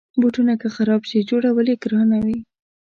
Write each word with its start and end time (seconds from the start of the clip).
بوټونه 0.21 0.53
که 0.61 0.67
خراب 0.75 1.01
شي، 1.09 1.19
جوړول 1.29 1.65
یې 1.71 1.75
ګرانه 1.83 2.17
وي. 2.25 2.39